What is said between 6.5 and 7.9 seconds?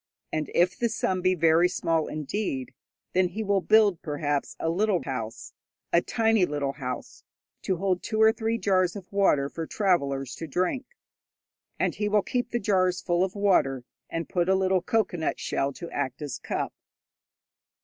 house to